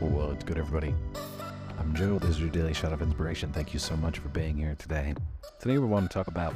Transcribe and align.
What's 0.00 0.42
good, 0.42 0.58
everybody? 0.58 0.92
I'm 1.78 1.94
Joe. 1.94 2.18
This 2.18 2.30
is 2.30 2.40
your 2.40 2.50
daily 2.50 2.74
shot 2.74 2.92
of 2.92 3.00
inspiration. 3.00 3.52
Thank 3.52 3.72
you 3.72 3.78
so 3.78 3.96
much 3.96 4.18
for 4.18 4.28
being 4.28 4.56
here 4.56 4.74
today. 4.76 5.14
Today, 5.60 5.78
we 5.78 5.86
want 5.86 6.10
to 6.10 6.12
talk 6.12 6.26
about 6.26 6.52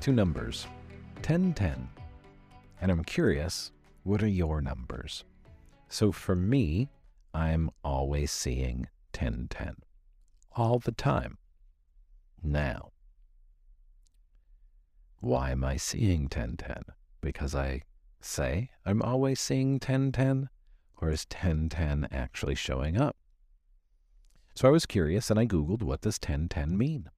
two 0.00 0.12
numbers 0.12 0.64
1010. 1.16 1.88
And 2.80 2.90
I'm 2.92 3.02
curious, 3.02 3.72
what 4.04 4.22
are 4.22 4.28
your 4.28 4.60
numbers? 4.60 5.24
So 5.88 6.12
for 6.12 6.36
me, 6.36 6.88
I'm 7.34 7.68
always 7.82 8.30
seeing 8.30 8.86
1010 9.12 9.78
all 10.54 10.78
the 10.78 10.92
time. 10.92 11.38
Now, 12.44 12.92
why 15.18 15.50
am 15.50 15.64
I 15.64 15.78
seeing 15.78 16.22
1010? 16.22 16.84
Because 17.20 17.56
I 17.56 17.82
say 18.20 18.70
I'm 18.86 19.02
always 19.02 19.40
seeing 19.40 19.72
1010? 19.72 20.48
Or 20.98 21.10
is 21.10 21.26
1010 21.30 22.08
actually 22.10 22.54
showing 22.54 22.96
up? 22.96 23.16
So 24.54 24.66
I 24.68 24.70
was 24.70 24.86
curious 24.86 25.30
and 25.30 25.38
I 25.38 25.46
Googled 25.46 25.82
what 25.82 26.00
does 26.00 26.16
1010 26.16 26.78
mean? 26.78 27.10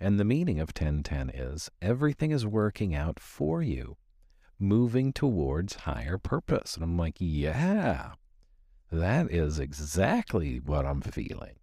And 0.00 0.18
the 0.18 0.24
meaning 0.24 0.58
of 0.60 0.70
1010 0.70 1.30
is 1.30 1.70
everything 1.80 2.30
is 2.32 2.44
working 2.44 2.94
out 2.94 3.20
for 3.20 3.62
you, 3.62 3.96
moving 4.58 5.12
towards 5.12 5.74
higher 5.74 6.18
purpose. 6.18 6.74
And 6.74 6.84
I'm 6.84 6.98
like, 6.98 7.16
yeah, 7.18 8.12
that 8.90 9.30
is 9.30 9.58
exactly 9.58 10.58
what 10.58 10.84
I'm 10.84 11.00
feeling. 11.00 11.56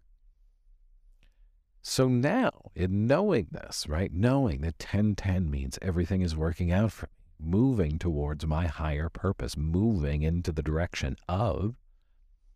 So 1.82 2.08
now, 2.08 2.70
in 2.74 3.06
knowing 3.06 3.48
this, 3.50 3.86
right, 3.86 4.10
knowing 4.10 4.62
that 4.62 4.80
1010 4.80 5.50
means 5.50 5.78
everything 5.82 6.22
is 6.22 6.34
working 6.34 6.72
out 6.72 6.92
for 6.92 7.06
me, 7.06 7.23
moving 7.38 7.98
towards 7.98 8.46
my 8.46 8.66
higher 8.66 9.08
purpose, 9.08 9.56
moving 9.56 10.22
into 10.22 10.52
the 10.52 10.62
direction 10.62 11.16
of 11.28 11.74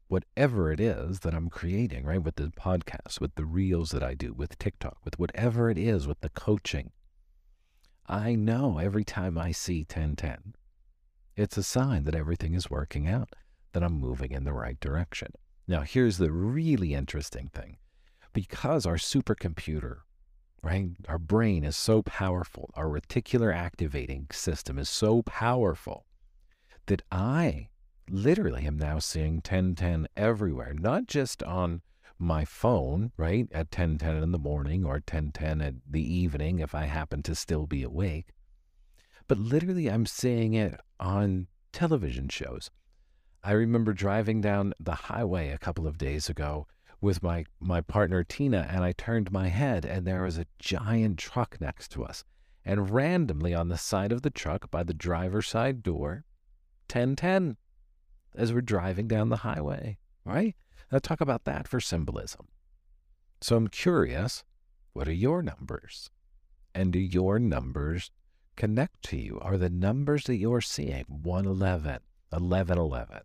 whatever 0.09 0.73
it 0.73 0.81
is 0.81 1.21
that 1.21 1.35
I'm 1.35 1.51
creating, 1.51 2.05
right? 2.05 2.23
With 2.23 2.37
the 2.37 2.45
podcast, 2.45 3.21
with 3.21 3.35
the 3.35 3.45
reels 3.45 3.91
that 3.91 4.03
I 4.03 4.15
do, 4.15 4.33
with 4.33 4.59
TikTok, 4.59 4.99
with 5.05 5.19
whatever 5.19 5.71
it 5.71 5.79
is, 5.79 6.07
with 6.07 6.21
the 6.21 6.31
coaching. 6.31 6.93
I 8.07 8.35
know 8.35 8.79
every 8.79 9.05
time 9.05 9.37
I 9.37 9.53
see 9.53 9.81
1010, 9.81 10.55
it's 11.37 11.59
a 11.59 11.63
sign 11.63 12.05
that 12.05 12.15
everything 12.15 12.55
is 12.55 12.71
working 12.71 13.07
out, 13.07 13.37
that 13.73 13.83
I'm 13.83 14.01
moving 14.01 14.33
in 14.33 14.45
the 14.45 14.55
right 14.55 14.81
direction. 14.81 15.33
Now, 15.67 15.83
here's 15.83 16.17
the 16.17 16.33
really 16.33 16.95
interesting 16.95 17.51
thing 17.53 17.77
because 18.33 18.87
our 18.87 18.97
supercomputer 18.97 19.99
right? 20.63 20.91
Our 21.09 21.19
brain 21.19 21.65
is 21.65 21.77
so 21.77 22.03
powerful. 22.03 22.71
Our 22.75 22.87
reticular 22.87 23.55
activating 23.55 24.27
system 24.33 24.79
is 24.79 24.89
so 24.89 25.23
powerful 25.23 26.07
that 26.87 27.03
I 27.13 27.69
literally 28.11 28.65
am 28.65 28.79
now 28.79 28.99
seeing 28.99 29.37
1010 29.37 30.09
everywhere, 30.17 30.75
not 30.75 31.07
just 31.07 31.43
on 31.43 31.83
my 32.19 32.45
phone, 32.45 33.13
right, 33.17 33.47
at 33.53 33.67
1010 33.67 34.23
in 34.23 34.33
the 34.33 34.39
morning 34.39 34.85
or 34.85 34.95
1010 34.95 35.61
at 35.61 35.75
the 35.89 36.03
evening 36.03 36.59
if 36.59 36.75
I 36.75 36.87
happen 36.87 37.23
to 37.23 37.35
still 37.35 37.67
be 37.67 37.83
awake, 37.83 38.31
but 39.29 39.39
literally 39.39 39.89
I'm 39.89 40.07
seeing 40.07 40.55
it 40.55 40.81
on 40.99 41.47
television 41.73 42.29
shows. 42.29 42.71
I 43.45 43.53
remember 43.53 43.93
driving 43.93 44.41
down 44.41 44.75
the 44.81 44.95
highway 44.95 45.51
a 45.51 45.59
couple 45.59 45.87
of 45.87 45.99
days 45.99 46.29
ago 46.29 46.67
with 47.01 47.23
my, 47.23 47.45
my 47.61 47.81
partner 47.81 48.25
Tina, 48.25 48.67
and 48.71 48.83
I 48.83 48.93
turned 48.93 49.31
my 49.31 49.49
head, 49.49 49.85
and 49.85 50.07
there 50.07 50.23
was 50.23 50.39
a 50.39 50.47
giant 50.59 51.19
truck 51.19 51.61
next 51.61 51.91
to 51.93 52.05
us. 52.05 52.25
And 52.65 52.91
randomly 52.91 53.55
on 53.55 53.69
the 53.69 53.79
side 53.79 54.13
of 54.13 54.23
the 54.23 54.31
truck 54.31 54.71
by 54.71 54.83
the 54.83 54.95
driver's 54.95 55.49
side 55.49 55.83
door, 55.83 56.25
1010, 56.93 57.57
as 58.35 58.53
we're 58.53 58.61
driving 58.61 59.09
down 59.09 59.29
the 59.29 59.39
highway, 59.39 59.99
right? 60.25 60.55
Now, 60.91 60.99
talk 60.99 61.21
about 61.21 61.45
that 61.45 61.69
for 61.69 61.81
symbolism. 61.81 62.49
So 63.41 63.57
I'm 63.57 63.69
curious 63.69 64.45
what 64.93 65.07
are 65.07 65.13
your 65.13 65.43
numbers? 65.43 66.11
And 66.75 66.93
do 66.93 66.99
your 66.99 67.39
numbers 67.39 68.11
connect 68.57 69.03
to 69.05 69.17
you? 69.17 69.39
Are 69.41 69.57
the 69.57 69.71
numbers 69.71 70.25
that 70.25 70.37
you're 70.37 70.61
seeing 70.61 71.05
111, 71.07 72.01
1111, 72.31 73.21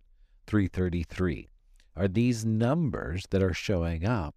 333, 0.45 1.50
are 1.95 2.07
these 2.07 2.43
numbers 2.45 3.25
that 3.29 3.43
are 3.43 3.53
showing 3.53 4.05
up 4.05 4.35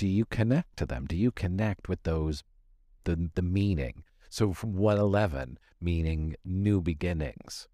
do 0.00 0.06
you 0.06 0.24
connect 0.24 0.78
to 0.78 0.86
them? 0.86 1.04
Do 1.06 1.14
you 1.14 1.30
connect 1.30 1.88
with 1.88 2.04
those 2.04 2.42
the 3.04 3.30
the 3.34 3.42
meaning? 3.42 4.04
So 4.30 4.52
from 4.52 4.74
111 4.74 5.58
meaning 5.78 6.36
new 6.44 6.80
beginnings. 6.80 7.68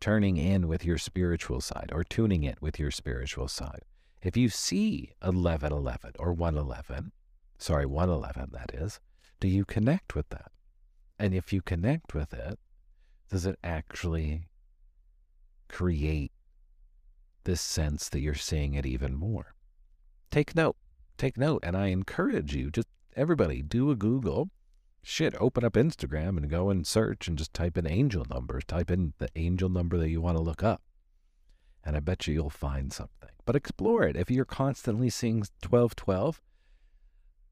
Turning 0.00 0.38
in 0.38 0.66
with 0.66 0.84
your 0.84 0.98
spiritual 0.98 1.60
side 1.60 1.90
or 1.92 2.02
tuning 2.02 2.42
in 2.42 2.56
with 2.60 2.80
your 2.80 2.90
spiritual 2.90 3.46
side. 3.46 3.82
If 4.22 4.36
you 4.36 4.48
see 4.48 5.12
1111 5.20 6.14
or 6.18 6.32
111 6.32 7.12
sorry 7.58 7.86
111 7.86 8.50
that 8.52 8.74
is 8.74 8.98
do 9.38 9.46
you 9.46 9.64
connect 9.64 10.14
with 10.14 10.28
that? 10.30 10.50
And 11.18 11.32
if 11.32 11.52
you 11.52 11.62
connect 11.62 12.14
with 12.14 12.32
it 12.32 12.58
does 13.28 13.46
it 13.46 13.58
actually 13.62 14.48
create 15.68 16.32
this 17.44 17.60
sense 17.60 18.08
that 18.08 18.20
you're 18.20 18.34
seeing 18.34 18.74
it 18.74 18.86
even 18.86 19.14
more. 19.14 19.54
Take 20.30 20.54
note, 20.54 20.76
take 21.16 21.36
note. 21.36 21.60
And 21.64 21.76
I 21.76 21.86
encourage 21.86 22.54
you, 22.54 22.70
just 22.70 22.88
everybody, 23.16 23.62
do 23.62 23.90
a 23.90 23.96
Google. 23.96 24.50
Shit, 25.02 25.34
open 25.40 25.64
up 25.64 25.74
Instagram 25.74 26.36
and 26.36 26.50
go 26.50 26.70
and 26.70 26.86
search 26.86 27.26
and 27.26 27.38
just 27.38 27.54
type 27.54 27.78
in 27.78 27.86
angel 27.86 28.26
numbers. 28.28 28.64
Type 28.64 28.90
in 28.90 29.14
the 29.18 29.28
angel 29.34 29.68
number 29.68 29.96
that 29.96 30.10
you 30.10 30.20
want 30.20 30.36
to 30.36 30.42
look 30.42 30.62
up. 30.62 30.82
And 31.82 31.96
I 31.96 32.00
bet 32.00 32.26
you 32.26 32.34
you'll 32.34 32.50
find 32.50 32.92
something. 32.92 33.30
But 33.46 33.56
explore 33.56 34.04
it. 34.04 34.16
If 34.16 34.30
you're 34.30 34.44
constantly 34.44 35.08
seeing 35.08 35.38
1212, 35.38 36.40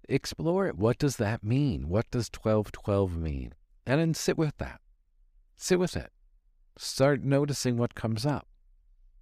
explore 0.09 0.67
it. 0.67 0.77
What 0.77 0.99
does 0.99 1.17
that 1.17 1.43
mean? 1.43 1.89
What 1.89 2.11
does 2.11 2.31
1212 2.31 3.17
mean? 3.17 3.55
And 3.87 4.01
then 4.01 4.13
sit 4.13 4.37
with 4.37 4.59
that. 4.59 4.81
Sit 5.57 5.79
with 5.79 5.97
it. 5.97 6.11
Start 6.77 7.25
noticing 7.25 7.79
what 7.79 7.95
comes 7.95 8.27
up 8.27 8.48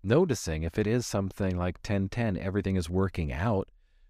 noticing 0.06 0.62
if 0.62 0.78
it 0.78 0.86
is 0.86 1.06
something 1.06 1.56
like 1.56 1.76
1010, 1.78 2.36
everything 2.36 2.76
is 2.76 2.88
working 2.88 3.32
out, 3.32 3.68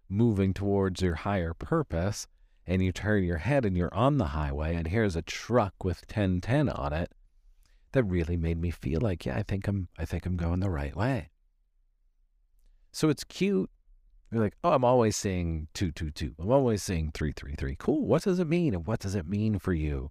moving 0.09 0.53
towards 0.53 1.03
your 1.03 1.15
higher 1.15 1.55
purpose, 1.55 2.27
and 2.67 2.83
you 2.83 2.93
turn 2.93 3.25
your 3.25 3.39
head 3.39 3.65
and 3.65 3.77
you're 3.77 3.95
on 3.95 4.19
the 4.19 4.27
highway, 4.27 4.75
and 4.75 4.89
here's 4.89 5.17
a 5.17 5.23
truck 5.23 5.83
with 5.83 6.05
1010 6.09 6.69
on 6.69 6.93
it, 6.93 7.13
that 7.93 8.05
really 8.05 8.37
made 8.37 8.61
me 8.61 8.71
feel 8.71 9.01
like, 9.01 9.25
yeah, 9.25 9.37
I 9.37 9.43
think 9.43 9.67
I'm, 9.67 9.89
I 9.99 10.05
think 10.05 10.27
I'm 10.27 10.37
going 10.37 10.61
the 10.61 10.71
right 10.71 10.95
way. 10.95 11.31
So 12.93 13.09
it's 13.09 13.25
cute. 13.25 13.71
You're 14.31 14.43
like, 14.43 14.57
oh, 14.65 14.73
I'm 14.73 14.85
always 14.85 15.17
seeing 15.17 15.69
222. 15.75 16.35
I'm 16.39 16.51
always 16.51 16.83
seeing 16.83 17.11
333. 17.13 17.77
Cool. 17.79 18.07
What 18.07 18.23
does 18.23 18.39
it 18.39 18.49
mean? 18.49 18.75
And 18.75 18.87
what 18.87 19.01
does 19.01 19.15
it 19.15 19.29
mean 19.29 19.59
for 19.59 19.73
you? 19.73 20.11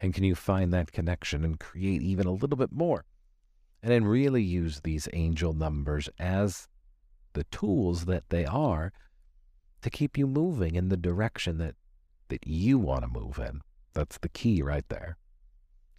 And 0.00 0.12
can 0.12 0.24
you 0.24 0.34
find 0.34 0.72
that 0.72 0.92
connection 0.92 1.44
and 1.44 1.60
create 1.60 2.02
even 2.02 2.26
a 2.26 2.32
little 2.32 2.56
bit 2.56 2.72
more? 2.72 3.04
And 3.82 3.90
then 3.90 4.04
really 4.04 4.42
use 4.42 4.80
these 4.80 5.08
angel 5.12 5.52
numbers 5.52 6.08
as 6.18 6.68
the 7.32 7.44
tools 7.44 8.04
that 8.04 8.28
they 8.30 8.44
are 8.44 8.92
to 9.82 9.90
keep 9.90 10.16
you 10.16 10.26
moving 10.26 10.74
in 10.76 10.88
the 10.88 10.96
direction 10.96 11.58
that, 11.58 11.74
that 12.28 12.46
you 12.46 12.78
want 12.78 13.02
to 13.02 13.08
move 13.08 13.38
in. 13.38 13.60
That's 13.94 14.18
the 14.18 14.28
key 14.28 14.62
right 14.62 14.88
there. 14.88 15.16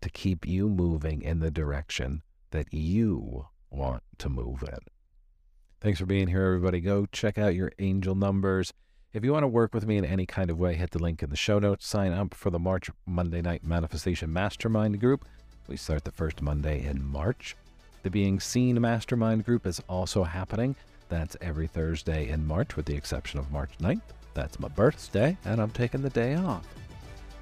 To 0.02 0.10
keep 0.10 0.48
you 0.48 0.70
moving 0.70 1.22
in 1.22 1.40
the 1.40 1.52
direction 1.52 2.24
that 2.52 2.74
you 2.74 3.48
want 3.70 4.04
to 4.20 4.30
move 4.30 4.64
in. 4.64 4.80
Thanks 5.82 6.00
for 6.00 6.06
being 6.06 6.28
here, 6.28 6.46
everybody. 6.46 6.80
Go 6.80 7.06
check 7.08 7.38
out 7.38 7.56
your 7.56 7.72
angel 7.80 8.16
numbers. 8.16 8.72
If 9.12 9.24
you 9.24 9.34
want 9.34 9.44
to 9.44 9.48
work 9.48 9.74
with 9.74 9.86
me 9.86 9.98
in 9.98 10.06
any 10.06 10.26
kind 10.26 10.50
of 10.50 10.58
way, 10.58 10.76
hit 10.76 10.92
the 10.92 11.00
link 11.00 11.22
in 11.22 11.30
the 11.30 11.36
show 11.36 11.60
notes. 11.60 11.86
Sign 11.86 12.14
up 12.14 12.34
for 12.34 12.50
the 12.50 12.60
March 12.60 12.90
Monday 13.06 13.42
Night 13.42 13.66
Manifestation 13.66 14.32
Mastermind 14.32 15.00
group. 15.00 15.26
We 15.68 15.78
start 15.78 16.06
the 16.06 16.12
first 16.12 16.42
Monday 16.42 16.84
in 16.86 17.04
March. 17.04 17.56
The 18.04 18.10
Being 18.10 18.42
Seen 18.42 18.80
Mastermind 18.82 19.46
group 19.46 19.66
is 19.66 19.82
also 19.88 20.26
happening. 20.26 20.76
That's 21.08 21.38
every 21.40 21.68
Thursday 21.68 22.28
in 22.28 22.46
March, 22.46 22.76
with 22.76 22.86
the 22.86 22.96
exception 22.96 23.40
of 23.40 23.50
March 23.50 23.72
9th. 23.80 24.02
That's 24.34 24.60
my 24.60 24.68
birthday, 24.68 25.38
and 25.46 25.62
I'm 25.62 25.70
taking 25.70 26.02
the 26.02 26.10
day 26.10 26.36
off. 26.36 26.68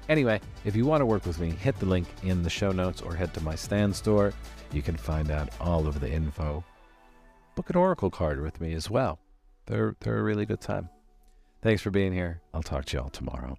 Anyway, 0.08 0.40
if 0.64 0.76
you 0.76 0.86
want 0.86 1.00
to 1.00 1.06
work 1.06 1.26
with 1.26 1.40
me, 1.40 1.50
hit 1.50 1.76
the 1.80 1.86
link 1.86 2.06
in 2.22 2.44
the 2.44 2.50
show 2.50 2.70
notes 2.70 3.02
or 3.02 3.12
head 3.12 3.34
to 3.34 3.42
my 3.42 3.56
Stan 3.56 3.92
Store. 3.92 4.32
You 4.72 4.82
can 4.82 4.96
find 4.96 5.32
out 5.32 5.48
all 5.60 5.88
of 5.88 5.98
the 5.98 6.10
info. 6.10 6.62
Book 7.56 7.68
an 7.68 7.76
Oracle 7.76 8.10
card 8.10 8.40
with 8.40 8.60
me 8.60 8.72
as 8.74 8.88
well. 8.88 9.18
They're, 9.66 9.96
they're 9.98 10.18
a 10.18 10.22
really 10.22 10.46
good 10.46 10.60
time. 10.60 10.88
Thanks 11.60 11.82
for 11.82 11.90
being 11.90 12.12
here. 12.12 12.40
I'll 12.54 12.62
talk 12.62 12.84
to 12.86 12.96
you 12.96 13.02
all 13.02 13.10
tomorrow. 13.10 13.58